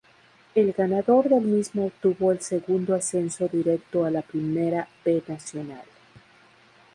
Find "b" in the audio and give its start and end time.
5.05-5.21